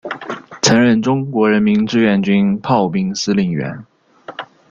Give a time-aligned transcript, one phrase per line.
[0.63, 3.85] 曾任中国人民志愿军炮兵司令员。